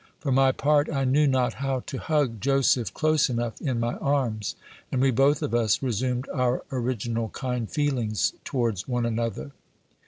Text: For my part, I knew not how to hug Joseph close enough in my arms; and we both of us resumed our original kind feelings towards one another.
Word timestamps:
For 0.19 0.31
my 0.31 0.51
part, 0.51 0.89
I 0.89 1.03
knew 1.05 1.27
not 1.27 1.53
how 1.53 1.81
to 1.81 1.99
hug 1.99 2.41
Joseph 2.41 2.91
close 2.91 3.29
enough 3.29 3.61
in 3.61 3.79
my 3.79 3.97
arms; 3.97 4.55
and 4.91 4.99
we 4.99 5.11
both 5.11 5.43
of 5.43 5.53
us 5.53 5.83
resumed 5.83 6.27
our 6.33 6.63
original 6.71 7.29
kind 7.29 7.69
feelings 7.69 8.33
towards 8.43 8.87
one 8.87 9.05
another. 9.05 9.51